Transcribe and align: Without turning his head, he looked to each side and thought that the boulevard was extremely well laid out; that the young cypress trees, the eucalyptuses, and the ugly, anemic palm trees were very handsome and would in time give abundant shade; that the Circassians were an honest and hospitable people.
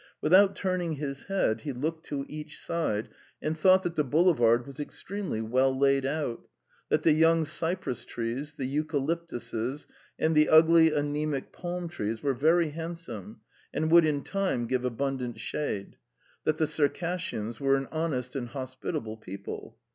Without 0.19 0.55
turning 0.55 0.93
his 0.93 1.25
head, 1.25 1.61
he 1.61 1.71
looked 1.71 2.07
to 2.07 2.25
each 2.27 2.57
side 2.57 3.07
and 3.39 3.55
thought 3.55 3.83
that 3.83 3.95
the 3.95 4.03
boulevard 4.03 4.65
was 4.65 4.79
extremely 4.79 5.41
well 5.41 5.77
laid 5.77 6.07
out; 6.07 6.47
that 6.89 7.03
the 7.03 7.11
young 7.11 7.45
cypress 7.45 8.03
trees, 8.03 8.55
the 8.55 8.65
eucalyptuses, 8.65 9.85
and 10.17 10.33
the 10.33 10.49
ugly, 10.49 10.91
anemic 10.91 11.51
palm 11.53 11.87
trees 11.87 12.23
were 12.23 12.33
very 12.33 12.69
handsome 12.71 13.41
and 13.71 13.91
would 13.91 14.03
in 14.03 14.23
time 14.23 14.65
give 14.65 14.83
abundant 14.83 15.39
shade; 15.39 15.97
that 16.45 16.57
the 16.57 16.65
Circassians 16.65 17.59
were 17.59 17.75
an 17.75 17.87
honest 17.91 18.35
and 18.35 18.47
hospitable 18.49 19.17
people. 19.17 19.77